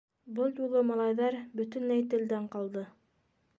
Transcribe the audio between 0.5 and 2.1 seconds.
юлы малайҙар бөтөнләй